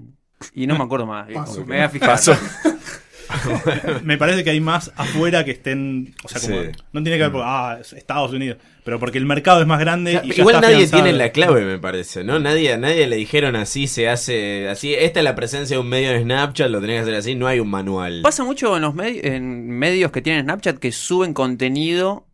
[0.54, 1.30] y no me acuerdo más.
[1.34, 2.20] Paso, me voy a fijar.
[4.04, 6.16] Me parece que hay más afuera que estén.
[6.24, 6.62] O sea, como.
[6.62, 6.70] Sí.
[6.92, 7.42] No tiene que ver por.
[7.44, 8.58] Ah, es Estados Unidos.
[8.84, 10.20] Pero porque el mercado es más grande.
[10.24, 11.04] y ya Igual está nadie afianzado.
[11.04, 12.40] tiene la clave, me parece, ¿no?
[12.40, 14.94] Nadie, nadie le dijeron así, se hace así.
[14.94, 17.48] Esta es la presencia de un medio en Snapchat, lo tenés que hacer así, no
[17.48, 18.22] hay un manual.
[18.24, 22.28] Pasa mucho en los medios, en medios que tienen Snapchat que suben contenido.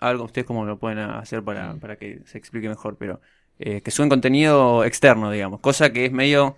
[0.00, 1.44] Algo, ustedes cómo lo pueden hacer Mm.
[1.44, 3.20] para, para que se explique mejor, pero
[3.58, 5.60] eh, que suben contenido externo, digamos.
[5.60, 6.56] Cosa que es medio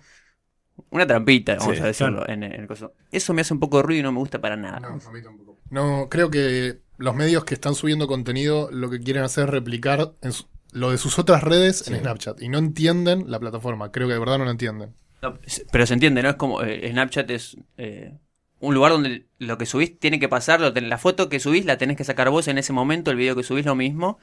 [0.91, 2.17] una trampita, vamos Sí, a decirlo.
[2.25, 2.31] claro.
[2.33, 2.93] En, en el coso.
[3.11, 4.79] Eso me hace un poco de ruido y no me gusta para nada.
[4.79, 5.57] No, a mí tampoco.
[5.69, 10.13] No, creo que los medios que están subiendo contenido lo que quieren hacer es replicar
[10.21, 12.41] en su- lo de sus otras redes en Snapchat.
[12.41, 13.91] Y no entienden la plataforma.
[13.91, 14.93] Creo que de verdad no lo entienden.
[15.21, 15.37] No,
[15.71, 16.29] pero se entiende, ¿no?
[16.29, 18.13] Es como eh, Snapchat es eh,
[18.59, 21.77] un lugar donde lo que subís tiene que pasar, lo la foto que subís la
[21.77, 24.19] tenés que sacar vos en ese momento, el video que subís lo mismo.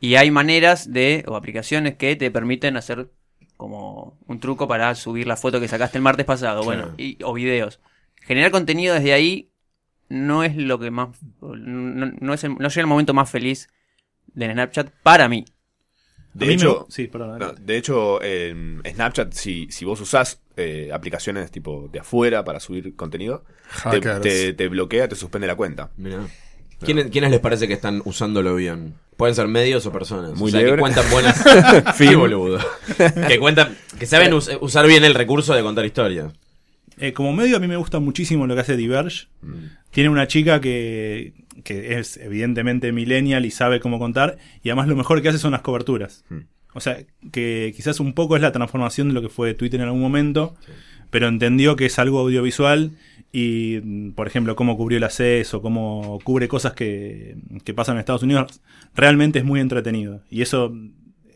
[0.00, 3.10] Y hay maneras de, o aplicaciones que te permiten hacer
[3.58, 7.34] como un truco para subir la foto que sacaste el martes pasado, bueno, y, o
[7.34, 7.80] videos.
[8.22, 9.50] Generar contenido desde ahí
[10.08, 11.10] no es lo que más,
[11.42, 13.68] no, no es el, no llega el momento más feliz
[14.28, 15.44] de Snapchat para mí.
[16.34, 20.90] De me hecho, sí, perdón, no, de hecho, en Snapchat, si, si vos usás eh,
[20.92, 23.44] aplicaciones tipo de afuera para subir contenido,
[24.22, 25.90] te- te bloquea, te suspende la cuenta.
[25.96, 26.26] Mirá.
[26.80, 28.94] ¿Quiénes, quiénes les parece que están usándolo bien?
[29.16, 30.34] Pueden ser medios o personas.
[30.38, 31.44] Muy o sea, que cuentan buenas.
[31.96, 32.58] sí, boludo.
[33.28, 36.32] que cuentan, que saben us- usar bien el recurso de contar historias.
[36.98, 39.26] Eh, como medio a mí me gusta muchísimo lo que hace Diverge.
[39.90, 41.32] Tiene una chica que,
[41.64, 44.38] que es evidentemente millennial y sabe cómo contar.
[44.62, 46.24] Y además lo mejor que hace son las coberturas.
[46.74, 46.98] O sea,
[47.32, 50.54] que quizás un poco es la transformación de lo que fue Twitter en algún momento.
[51.10, 52.92] Pero entendió que es algo audiovisual.
[53.32, 58.00] Y, mm, por ejemplo, cómo cubrió el acceso, cómo cubre cosas que, que pasan en
[58.00, 58.60] Estados Unidos.
[58.94, 60.22] Realmente es muy entretenido.
[60.30, 60.72] Y eso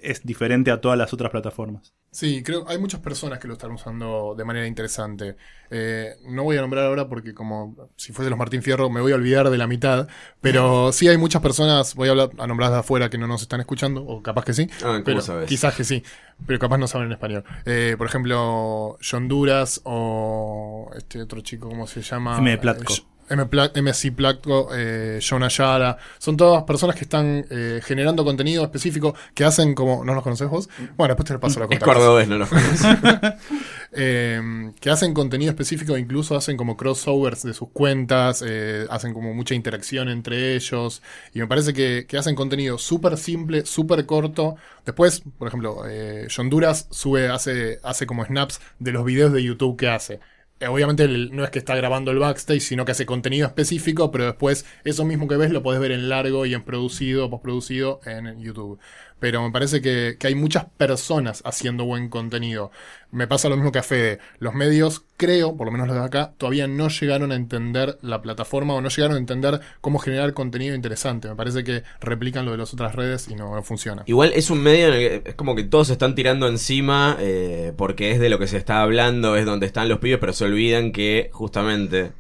[0.02, 1.94] es diferente a todas las otras plataformas.
[2.10, 5.36] Sí, creo hay muchas personas que lo están usando de manera interesante.
[5.70, 9.12] Eh, no voy a nombrar ahora porque como si fuese los Martín Fierro me voy
[9.12, 10.08] a olvidar de la mitad,
[10.42, 13.40] pero sí hay muchas personas, voy a hablar a nombrar de afuera que no nos
[13.40, 15.48] están escuchando, o capaz que sí, Ah, ¿cómo pero sabes?
[15.48, 16.02] quizás que sí,
[16.46, 17.44] pero capaz no saben en español.
[17.64, 22.36] Eh, por ejemplo, John Duras o este otro chico, ¿cómo se llama?
[22.38, 22.58] M.
[22.58, 22.92] Platko.
[23.28, 23.46] Eh, M.
[23.92, 29.44] MC Platko, eh, John Ayala, son todas personas que están eh, generando contenido específico que
[29.44, 30.68] hacen como, ¿no los conoces vos?
[30.96, 31.92] Bueno, después te paso la contacto.
[31.92, 32.82] cordobés, no conoces.
[33.94, 39.34] Eh, que hacen contenido específico, incluso hacen como crossovers de sus cuentas, eh, hacen como
[39.34, 41.02] mucha interacción entre ellos,
[41.34, 44.56] y me parece que, que hacen contenido súper simple, súper corto.
[44.86, 49.42] Después, por ejemplo, eh, John Duras sube, hace, hace como snaps de los videos de
[49.42, 50.20] YouTube que hace.
[50.62, 54.26] Eh, Obviamente no es que está grabando el backstage, sino que hace contenido específico, pero
[54.26, 58.40] después eso mismo que ves lo podés ver en largo y en producido, postproducido en
[58.40, 58.78] YouTube.
[59.22, 62.72] Pero me parece que, que hay muchas personas haciendo buen contenido.
[63.12, 64.18] Me pasa lo mismo que a Fede.
[64.40, 68.20] Los medios, creo, por lo menos los de acá, todavía no llegaron a entender la
[68.20, 71.28] plataforma o no llegaron a entender cómo generar contenido interesante.
[71.28, 74.02] Me parece que replican lo de las otras redes y no, no funciona.
[74.06, 77.16] Igual es un medio en el que es como que todos se están tirando encima
[77.20, 80.32] eh, porque es de lo que se está hablando, es donde están los pibes, pero
[80.32, 82.10] se olvidan que justamente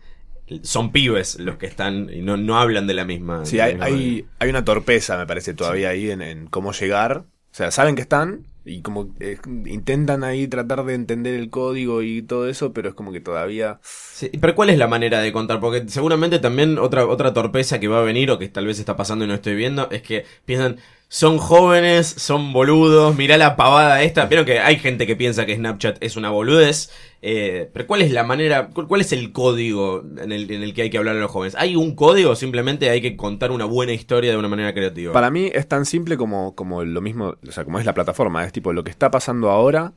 [0.62, 3.44] son pibes los que están y no, no hablan de la misma.
[3.44, 6.72] Sí, la hay, misma hay, hay una torpeza, me parece, todavía ahí en, en cómo
[6.72, 7.24] llegar.
[7.52, 12.02] O sea, saben que están y como eh, intentan ahí tratar de entender el código
[12.02, 13.80] y todo eso, pero es como que todavía...
[13.82, 15.60] Sí, pero ¿cuál es la manera de contar?
[15.60, 18.96] Porque seguramente también otra, otra torpeza que va a venir o que tal vez está
[18.96, 20.76] pasando y no estoy viendo es que piensan,
[21.14, 24.24] son jóvenes, son boludos, mirá la pavada esta.
[24.24, 26.90] Vieron que hay gente que piensa que Snapchat es una boludez.
[27.20, 30.72] eh, pero ¿cuál es la manera, cu- cuál es el código en el, en el
[30.72, 31.54] que hay que hablar a los jóvenes?
[31.58, 35.12] ¿Hay un código o simplemente hay que contar una buena historia de una manera creativa?
[35.12, 38.46] Para mí es tan simple como, como lo mismo, o sea, como es la plataforma,
[38.46, 39.92] es tipo lo que está pasando ahora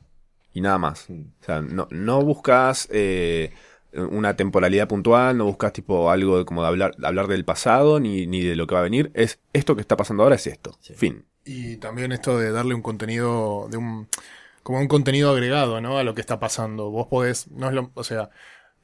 [0.52, 1.08] y nada más.
[1.08, 3.52] O sea, no, no buscas eh,
[4.10, 8.26] una temporalidad puntual, no buscas tipo algo de como de hablar, hablar del pasado ni,
[8.26, 10.76] ni de lo que va a venir, es esto que está pasando ahora es esto.
[10.94, 11.24] Fin.
[11.44, 14.08] Y también esto de darle un contenido, de un,
[14.62, 15.98] como un contenido agregado, ¿no?
[15.98, 16.90] A lo que está pasando.
[16.90, 18.30] Vos podés, no es lo, o sea,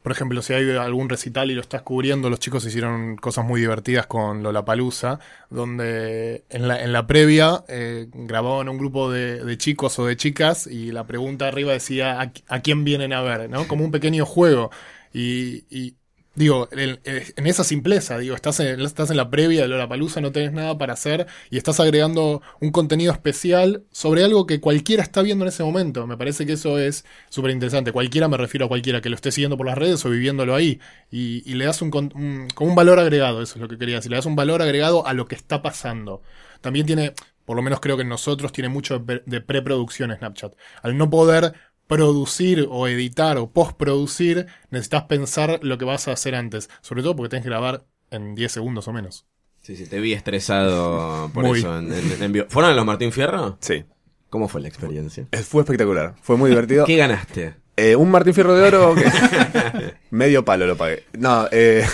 [0.03, 3.61] por ejemplo, si hay algún recital y lo estás cubriendo, los chicos hicieron cosas muy
[3.61, 9.59] divertidas con Lollapalooza, donde en la, en la previa eh, grababan un grupo de, de
[9.59, 13.49] chicos o de chicas y la pregunta arriba decía ¿a, a quién vienen a ver?
[13.49, 13.69] ¿no?
[13.69, 14.73] Como un pequeño juego.
[15.13, 15.97] Y, y
[16.35, 16.99] digo, en,
[17.47, 20.95] esa simpleza, digo, estás en, estás en la previa de Lollapalooza, no tenés nada para
[20.95, 25.63] hacer y estás agregando un contenido especial sobre algo que cualquiera está viendo en ese
[25.65, 26.07] momento.
[26.07, 27.93] Me parece que eso es súper interesante.
[27.93, 30.81] Cualquiera me refiero a cualquiera que lo esté siguiendo por las redes o viviéndolo ahí.
[31.11, 33.79] Y, y le das un, con- un- como un valor agregado, eso es lo que
[33.79, 34.11] quería decir.
[34.11, 36.23] Le das un valor agregado a lo que está pasando.
[36.61, 37.13] También tiene,
[37.45, 40.55] por lo menos creo que nosotros tiene mucho de preproducción Snapchat.
[40.83, 41.55] Al no poder
[41.97, 46.69] producir o editar o postproducir, necesitas pensar lo que vas a hacer antes.
[46.81, 49.27] Sobre todo porque tenés que grabar en 10 segundos o menos.
[49.61, 51.59] Sí, sí, te vi estresado por Muy.
[51.61, 52.47] eso en, en- en vivo.
[52.49, 53.59] ¿Fueron a los Martín Fierro?
[53.61, 53.85] Sí.
[54.31, 55.29] ¿Cómo fue la experiencia?
[55.31, 56.15] Eh, Fue espectacular.
[56.23, 56.87] Fue muy divertido.
[56.87, 57.55] ¿Qué ganaste?
[57.77, 58.95] Eh, un Martín Fierro de Oro.
[58.95, 59.05] que-
[60.11, 61.05] Medio palo lo pagué.
[61.19, 61.85] No, eh,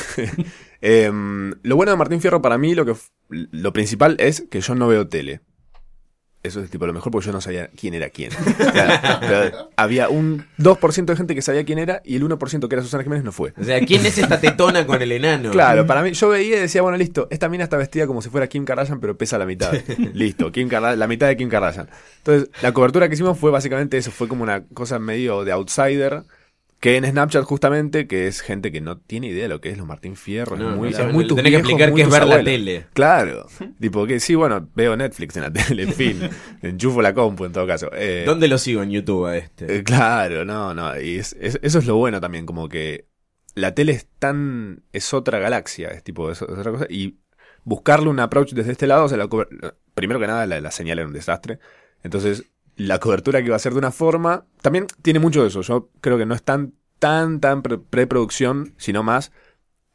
[0.80, 2.94] em, lo bueno de Martín Fierro para mí, lo que
[3.28, 5.40] lo principal es que yo no veo tele.
[6.42, 8.30] Eso es tipo lo mejor porque yo no sabía quién era quién.
[8.68, 12.74] O sea, había un 2% de gente que sabía quién era y el 1% que
[12.74, 13.52] era Susana Jiménez no fue.
[13.60, 15.50] O sea, ¿quién es esta tetona con el enano?
[15.50, 18.30] Claro, para mí, yo veía y decía, bueno, listo, esta mina está vestida como si
[18.30, 19.72] fuera Kim Kardashian, pero pesa la mitad.
[20.14, 21.88] listo, Kim la mitad de Kim Kardashian.
[22.18, 26.22] Entonces, la cobertura que hicimos fue básicamente eso, fue como una cosa medio de outsider,
[26.80, 29.78] que en Snapchat justamente, que es gente que no tiene idea de lo que es
[29.78, 32.10] los Martín Fierro, es No, muy, no es muy tus tenés que explicar qué es
[32.10, 32.86] ver la tele.
[32.92, 33.46] Claro,
[33.80, 36.20] tipo que sí, bueno, veo Netflix en la tele, en fin,
[36.62, 37.90] enchufo la compu en todo caso.
[37.94, 39.78] Eh, ¿Dónde lo sigo en YouTube a este?
[39.78, 41.00] eh, claro, no, no.
[41.00, 43.06] Y es- es- eso es lo bueno también, como que
[43.54, 44.84] la tele es tan.
[44.92, 46.86] es otra galaxia, es tipo, es, es otra cosa.
[46.88, 47.18] Y
[47.64, 49.28] buscarle un approach desde este lado, o sea, la
[49.94, 51.58] primero que nada, la, la señal era un desastre.
[52.04, 52.44] Entonces,
[52.78, 54.46] la cobertura que iba a ser de una forma.
[54.62, 55.60] También tiene mucho de eso.
[55.60, 59.30] Yo creo que no es tan, tan, tan pre- preproducción, sino más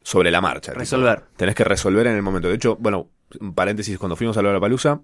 [0.02, 0.72] sobre la marcha.
[0.72, 1.24] tipo, Resolver.
[1.36, 2.48] tenés que resolver en el momento.
[2.48, 5.00] De hecho, bueno, un paréntesis, cuando fuimos a la Palusa,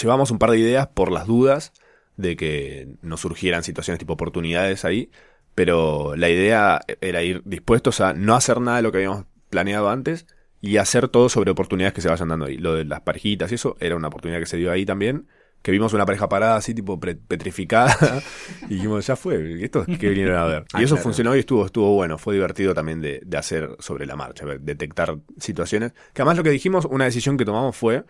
[0.00, 1.72] llevamos un par de ideas por las dudas
[2.16, 5.10] de que no surgieran situaciones tipo oportunidades ahí,
[5.54, 9.88] pero la idea era ir dispuestos a no hacer nada de lo que habíamos planeado
[9.88, 10.26] antes
[10.60, 12.56] y hacer todo sobre oportunidades que se vayan dando ahí.
[12.58, 15.28] Lo de las parejitas y eso era una oportunidad que se dio ahí también.
[15.66, 18.22] Que vimos una pareja parada así, tipo petrificada.
[18.70, 20.62] y dijimos, ya fue, ¿estos que vinieron a ver?
[20.62, 21.02] Y Ah, eso claro.
[21.02, 22.18] funcionó y estuvo, estuvo bueno.
[22.18, 25.92] Fue divertido también de, de hacer sobre la marcha, ver- detectar situaciones.
[26.14, 28.04] Que además lo que dijimos, una decisión que tomamos fue,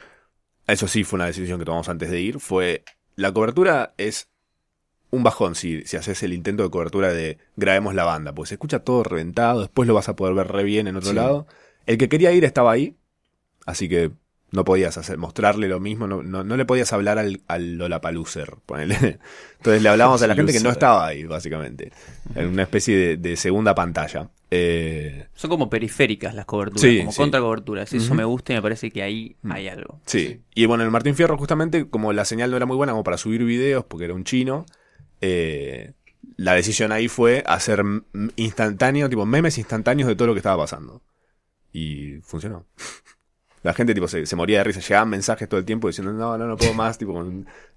[0.66, 4.28] eso sí fue una decisión que tomamos antes de ir, fue, la cobertura es
[5.10, 8.54] un bajón si, si haces el intento de cobertura de grabemos la banda, porque se
[8.56, 11.16] escucha todo reventado, después lo vas a poder ver re bien en otro Sí.
[11.16, 11.46] lado.
[11.86, 12.96] El que quería ir estaba ahí,
[13.64, 14.10] así que
[14.52, 18.54] no podías hacer, mostrarle lo mismo, no, no, no le podías hablar al, al Lollapaloozer,
[18.64, 19.18] ponele.
[19.58, 21.92] Entonces le hablábamos a la gente que no estaba ahí, básicamente.
[22.34, 24.30] En una especie de, de segunda pantalla.
[24.50, 27.18] Eh, Son como periféricas las coberturas, Sí, como sí.
[27.18, 27.92] contracoberturas.
[27.92, 30.00] Eso me gusta y me parece que ahí hay algo.
[30.06, 30.40] Sí.
[30.54, 33.18] Y bueno, el Martín Fierro, justamente, como la señal no era muy buena como para
[33.18, 34.64] subir videos, porque era un chino,
[35.20, 35.92] eh,
[36.36, 37.82] la decisión ahí fue hacer
[38.36, 41.02] instantáneo, tipo memes instantáneos de todo lo que estaba pasando.
[41.72, 42.64] Y funcionó.
[43.66, 46.38] La gente tipo se, se moría de risa, llegaban mensajes todo el tiempo diciendo no,
[46.38, 47.22] no, no puedo más, tipo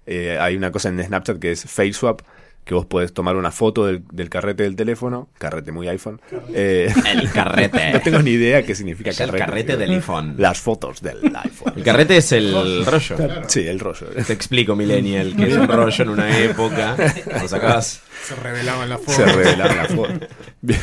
[0.06, 2.22] eh, hay una cosa en Snapchat que es Face Swap,
[2.64, 6.20] que vos podés tomar una foto del, del carrete del teléfono, carrete muy iPhone.
[6.54, 7.90] eh, El carrete.
[7.94, 9.44] no tengo ni idea qué significa Es el carrete.
[9.46, 10.34] carrete del iPhone.
[10.38, 11.72] Las fotos del iPhone.
[11.76, 13.16] El carrete es el rollo.
[13.48, 14.06] Sí, el rollo.
[14.26, 16.96] Te explico, Millennial, que es un rollo en una época.
[17.40, 18.02] Lo sacabas.
[18.24, 19.14] Se revelaban las fotos.
[19.16, 20.26] Se revelaron la foto.
[20.60, 20.78] Bien.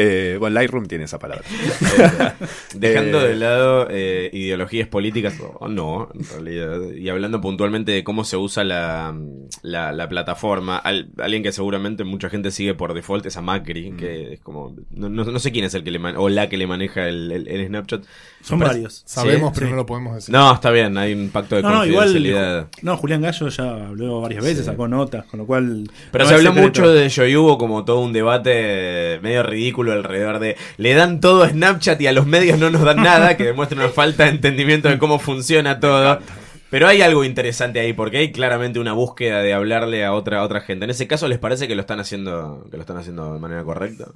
[0.00, 1.44] Eh, bueno, Lightroom tiene esa palabra.
[2.74, 8.04] Dejando Eh, de lado eh, ideologías políticas, o no, en realidad, y hablando puntualmente de
[8.04, 9.12] cómo se usa la,
[9.62, 13.92] la, la plataforma, al- alguien que seguramente mucha gente sigue por default es a Macri,
[13.98, 16.48] que es como, no, no- no sé quién es el que le man- o la
[16.48, 18.04] que le maneja el, el- el Snapchat.
[18.40, 19.02] Son parece- varios.
[19.04, 19.70] Sabemos, Sí, pero sí.
[19.72, 20.32] no lo podemos decir.
[20.32, 22.04] No, está bien, hay un pacto de No, no, igual.
[22.06, 22.68] confidencialidad.
[22.82, 25.90] No, Julián Gallo ya habló varias veces, sacó notas, con lo cual.
[26.12, 26.68] Pero no se habló secreto.
[26.68, 31.20] mucho de ello y hubo como todo un debate medio ridículo alrededor de le dan
[31.20, 34.24] todo a Snapchat y a los medios no nos dan nada, que demuestra una falta
[34.24, 36.20] de entendimiento de cómo funciona todo.
[36.70, 40.42] Pero hay algo interesante ahí, porque hay claramente una búsqueda de hablarle a otra, a
[40.44, 40.84] otra gente.
[40.84, 43.64] En ese caso, ¿les parece que lo están haciendo, que lo están haciendo de manera
[43.64, 44.08] correcta?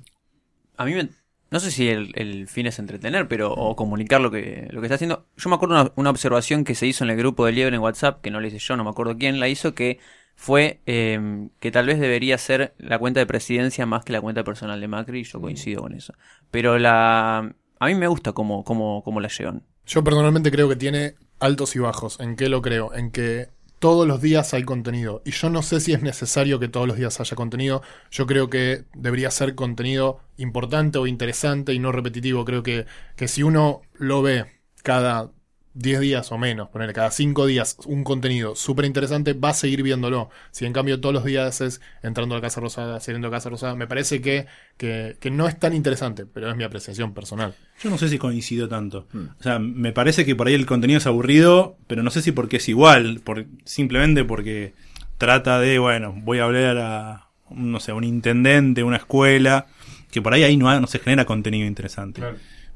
[0.76, 1.10] A mí me-
[1.50, 4.86] no sé si el, el fin es entretener, pero o comunicar lo que, lo que
[4.86, 5.26] está haciendo.
[5.36, 7.82] Yo me acuerdo una, una observación que se hizo en el grupo de Liebre en
[7.82, 9.98] WhatsApp, que no la hice yo, no me acuerdo quién la hizo, que
[10.34, 14.44] fue eh, que tal vez debería ser la cuenta de presidencia más que la cuenta
[14.44, 16.14] personal de Macri, y yo coincido con eso.
[16.50, 19.64] Pero la a mí me gusta cómo, cómo, cómo la llevan.
[19.86, 22.20] Yo personalmente creo que tiene altos y bajos.
[22.20, 22.94] ¿En qué lo creo?
[22.94, 23.48] En que
[23.80, 25.20] todos los días hay contenido.
[25.24, 27.82] Y yo no sé si es necesario que todos los días haya contenido.
[28.12, 32.44] Yo creo que debería ser contenido importante o interesante y no repetitivo.
[32.44, 34.46] Creo que, que si uno lo ve
[34.84, 35.32] cada
[35.74, 39.82] 10 días o menos, ponerle cada 5 días un contenido súper interesante, va a seguir
[39.82, 40.30] viéndolo.
[40.50, 43.36] Si en cambio todos los días es entrando a la Casa Rosada, saliendo a la
[43.36, 47.14] Casa Rosada, me parece que, que, que no es tan interesante, pero es mi apreciación
[47.14, 47.54] personal.
[47.82, 49.06] Yo no sé si coincido tanto.
[49.14, 52.32] O sea, me parece que por ahí el contenido es aburrido, pero no sé si
[52.32, 54.74] porque es igual, por, simplemente porque
[55.18, 59.66] trata de, bueno, voy a hablar a, no sé, un intendente, una escuela,
[60.10, 62.22] que por ahí ahí no, no se genera contenido interesante.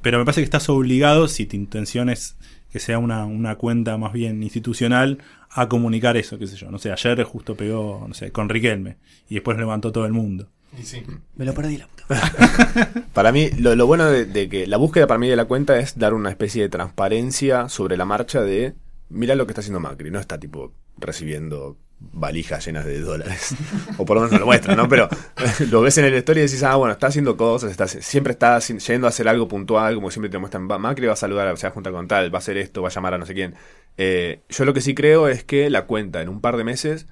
[0.00, 2.37] Pero me parece que estás obligado, si tu intención es
[2.70, 5.18] que sea una, una cuenta más bien institucional,
[5.50, 6.70] a comunicar eso, qué sé yo.
[6.70, 8.96] No sé, ayer justo pegó, no sé, con Riquelme
[9.29, 10.48] y después levantó todo el mundo.
[10.79, 11.02] Y sí.
[11.37, 13.05] Me lo perdí la puta.
[13.14, 15.79] Para mí, lo, lo bueno de, de que la búsqueda para mí de la cuenta
[15.79, 18.74] es dar una especie de transparencia sobre la marcha de
[19.09, 20.11] mira lo que está haciendo Macri.
[20.11, 23.54] No está tipo recibiendo valijas llenas de dólares.
[23.98, 24.88] o por lo menos no lo muestra, ¿no?
[24.88, 25.09] Pero
[25.70, 28.59] lo ves en el story y decís, ah, bueno, está haciendo cosas, está, siempre está
[28.59, 31.72] yendo a hacer algo puntual, como siempre te muestran, Macri va a saludar, se va
[31.74, 33.54] con tal, va a hacer esto, va a llamar a no sé quién.
[33.96, 37.06] Eh, yo lo que sí creo es que la cuenta en un par de meses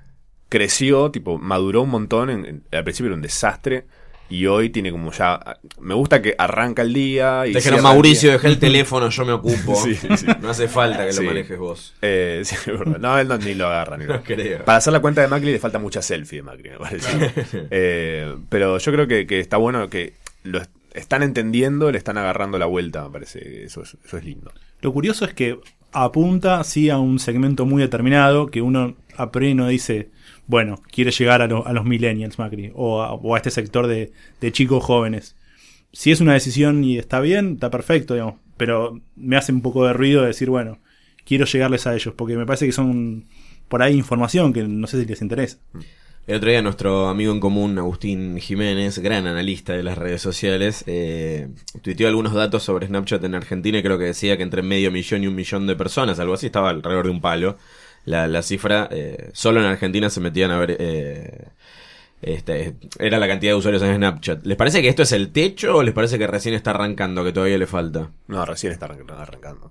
[0.49, 2.31] creció, tipo, maduró un montón.
[2.31, 3.87] En- al principio era un desastre.
[4.31, 5.59] Y hoy tiene como ya.
[5.81, 7.47] Me gusta que arranca el día.
[7.47, 8.33] Y el Mauricio, día".
[8.39, 9.77] dejé el teléfono, yo me ocupo.
[9.77, 10.27] Sí, sí.
[10.41, 11.21] No hace falta que Sí.
[11.23, 11.95] lo manejes vos.
[12.03, 12.99] Eh, sí, es verdad.
[12.99, 13.97] No, él no, ni lo agarra.
[13.97, 14.65] Ni lo- creo.
[14.65, 17.09] Para hacer la cuenta de Macri le falta mucha selfie de Macri, me parece.
[17.71, 22.17] Eh, pero yo creo que, que está bueno que lo est- están entendiendo, le están
[22.19, 23.65] agarrando la vuelta, me parece.
[23.65, 24.53] Eso es, eso es lindo.
[24.81, 25.59] Lo curioso es que
[25.93, 30.09] apunta sí a un segmento muy determinado que uno a priori no dice,
[30.47, 34.13] bueno, quiere llegar a, a los millennials Macri o a, o a este sector de,
[34.53, 35.37] chicos jóvenes.
[35.93, 39.87] Si es una decisión y está bien, está perfecto, digamos, pero me hace un poco
[39.87, 40.79] de ruido decir, bueno,
[41.25, 43.27] quiero llegarles a ellos, porque me parece que son
[43.69, 45.59] por ahí información que no sé si les interesa.
[46.27, 50.83] El otro día nuestro amigo en común, Agustín Jiménez, gran analista de las redes sociales,
[50.87, 51.49] eh,
[51.83, 55.23] tuiteó algunos datos sobre Snapchat en Argentina y creo que decía que entre medio millón
[55.23, 57.59] y un millón de personas, algo así, estaba alrededor de un palo.
[58.05, 60.77] La, la cifra, eh, solo en Argentina se metían a ver...
[60.79, 61.49] eh,
[62.23, 64.47] este, era la cantidad de usuarios en Snapchat.
[64.47, 67.33] ¿Les parece que esto es el techo o les parece que recién está arrancando, que
[67.33, 68.11] todavía le falta?
[68.29, 69.71] No, recién está arran- arrancando.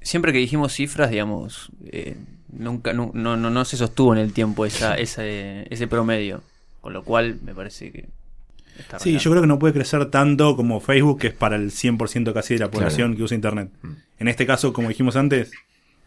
[0.00, 2.16] Siempre que dijimos cifras, digamos, eh,
[2.50, 6.42] nunca, nu- no, no, no se sostuvo en el tiempo esa, ese, ese promedio.
[6.80, 8.08] Con lo cual, me parece que.
[8.78, 11.70] está Sí, yo creo que no puede crecer tanto como Facebook, que es para el
[11.70, 13.70] 100% casi de la población que usa Internet.
[14.18, 15.50] En este caso, como dijimos antes,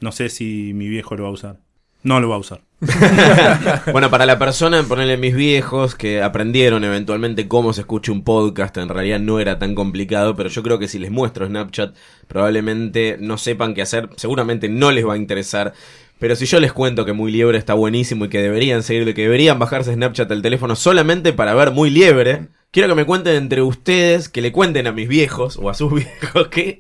[0.02, 1.60] no sé si mi viejo lo va a usar.
[2.04, 2.62] No lo va a usar.
[3.92, 8.76] Bueno, para la persona, ponerle mis viejos que aprendieron eventualmente cómo se escucha un podcast,
[8.78, 11.96] en realidad no era tan complicado, pero yo creo que si les muestro Snapchat,
[12.28, 15.74] probablemente no sepan qué hacer, seguramente no les va a interesar.
[16.20, 19.24] Pero si yo les cuento que Muy Liebre está buenísimo y que deberían seguirle, que
[19.24, 23.62] deberían bajarse Snapchat al teléfono solamente para ver Muy Liebre, quiero que me cuenten entre
[23.62, 26.80] ustedes, que le cuenten a mis viejos o a sus viejos que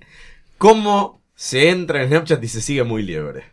[0.57, 3.45] cómo se entra en Snapchat y se sigue Muy Liebre.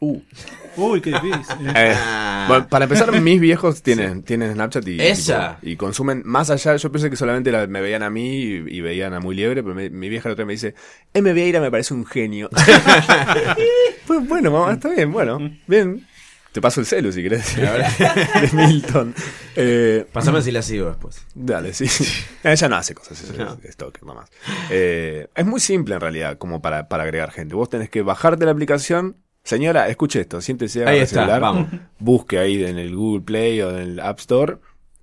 [0.00, 1.68] Uy, qué difícil.
[1.76, 2.46] Eh, Ah.
[2.48, 5.56] bueno, para empezar, mis viejos tienen, tienen Snapchat y, Esa.
[5.60, 6.74] tipo, y consumen más allá.
[6.76, 9.62] Yo pensé que solamente la- me veían a mí y, y veían a Muy Liebre,
[9.62, 10.74] pero me- mi vieja la otra me dice:
[11.14, 11.32] M.
[11.32, 12.48] Vieira me parece un genio.
[14.06, 16.06] pues bueno, mamá, está bien, bueno, bien.
[16.52, 17.56] Te paso el celu si querés.
[17.56, 19.14] de Milton.
[19.54, 21.24] Eh, Pásame si la sigo después.
[21.34, 21.86] Dale, sí.
[22.42, 23.56] Ella no hace cosas, eso No.
[23.62, 24.28] es stalker nomás.
[24.70, 27.54] Eh, es muy simple en realidad como para, para agregar gente.
[27.54, 29.16] Vos tenés que bajarte la aplicación.
[29.44, 31.68] Señora, escuche esto, siéntese Ahí está, celular, vamos.
[31.98, 34.56] busque ahí en el Google Play o en el App Store.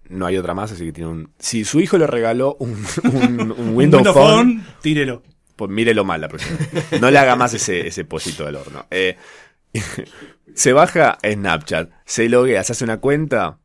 [0.09, 1.31] No hay otra más, así que tiene un...
[1.39, 2.71] Si su hijo le regaló un,
[3.03, 5.23] un, un Windows Windows Phone, tírelo.
[5.55, 6.57] pues mírelo mal la próxima.
[7.01, 8.85] No le haga más ese, ese pollito del horno.
[8.91, 9.17] Eh,
[10.57, 13.59] se baja Snapchat, se loguea, se hace una cuenta.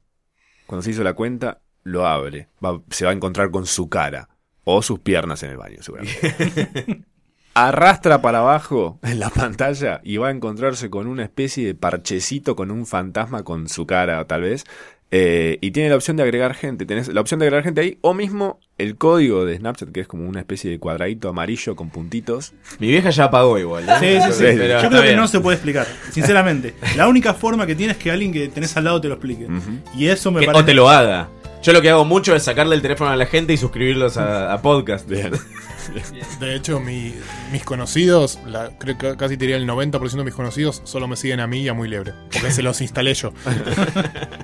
[0.66, 2.48] Cuando se hizo la cuenta, lo abre.
[2.64, 4.28] Va- se va a encontrar con su cara.
[4.64, 7.04] O sus piernas en el baño, seguramente.
[7.54, 12.56] Arrastra para abajo en la pantalla y va a encontrarse con una especie de parchecito
[12.56, 14.64] con un fantasma con su cara, tal vez.
[15.14, 16.86] Eh, y tiene la opción de agregar gente.
[16.86, 17.98] Tenés la opción de agregar gente ahí.
[18.00, 21.90] O mismo el código de Snapchat, que es como una especie de cuadradito amarillo con
[21.90, 22.54] puntitos.
[22.78, 23.84] Mi vieja ya pagó igual.
[23.86, 23.92] ¿eh?
[24.00, 24.44] Sí, sí, sí.
[24.58, 26.74] Pero Yo creo que no se puede explicar, sinceramente.
[26.96, 29.46] La única forma que tienes es que alguien que tenés al lado te lo explique.
[29.94, 30.62] Y eso me Que- parece.
[30.62, 31.28] o te lo haga.
[31.62, 34.52] Yo lo que hago mucho es sacarle el teléfono a la gente y suscribirlos a,
[34.52, 35.06] a podcast.
[36.40, 37.12] De hecho, mi-
[37.52, 41.16] mis conocidos, la- creo que casi te diría el 90% de mis conocidos, solo me
[41.16, 42.14] siguen a mí y a Muy Liebre.
[42.32, 43.32] Porque se los instalé yo.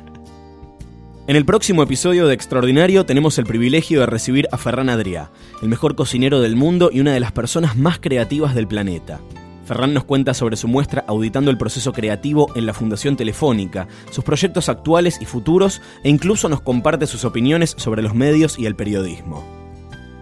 [1.28, 5.28] En el próximo episodio de Extraordinario tenemos el privilegio de recibir a Ferran Adrià,
[5.60, 9.20] el mejor cocinero del mundo y una de las personas más creativas del planeta.
[9.66, 14.24] Ferran nos cuenta sobre su muestra auditando el proceso creativo en la Fundación Telefónica, sus
[14.24, 18.74] proyectos actuales y futuros e incluso nos comparte sus opiniones sobre los medios y el
[18.74, 19.44] periodismo.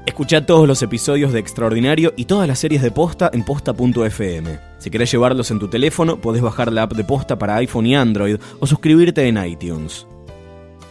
[0.07, 4.59] Escucha todos los episodios de Extraordinario y todas las series de Posta en posta.fm.
[4.81, 7.95] Si querés llevarlos en tu teléfono, podés bajar la app de Posta para iPhone y
[7.95, 10.05] Android o suscribirte en iTunes.